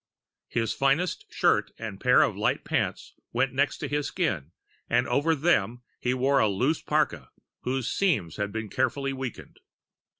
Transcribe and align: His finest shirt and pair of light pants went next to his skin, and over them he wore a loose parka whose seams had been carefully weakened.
His 0.47 0.73
finest 0.73 1.31
shirt 1.31 1.69
and 1.77 2.01
pair 2.01 2.23
of 2.23 2.35
light 2.35 2.63
pants 2.63 3.13
went 3.33 3.53
next 3.53 3.77
to 3.77 3.87
his 3.87 4.07
skin, 4.07 4.51
and 4.89 5.07
over 5.07 5.35
them 5.35 5.83
he 5.99 6.15
wore 6.15 6.39
a 6.39 6.49
loose 6.49 6.81
parka 6.81 7.29
whose 7.59 7.87
seams 7.91 8.37
had 8.37 8.51
been 8.51 8.67
carefully 8.69 9.13
weakened. 9.13 9.59